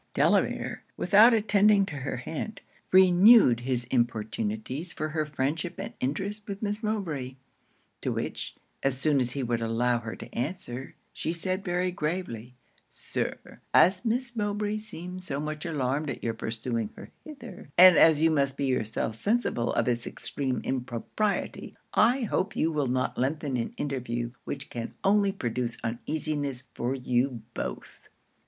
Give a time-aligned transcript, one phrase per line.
[0.15, 2.61] Delamere, without attending to her hint,
[2.91, 7.35] renewed his importunities for her friendship and interest with Miss Mowbray;
[8.01, 12.55] to which, as soon as he would allow her to answer, she said very gravely
[12.89, 18.23] 'Sir, as Miss Mowbray seems so much alarmed at your pursuing her hither, and as
[18.23, 23.55] you must be yourself sensible of it's extreme impropriety, I hope you will not lengthen
[23.55, 28.09] an interview which can only produce uneasiness for you both.'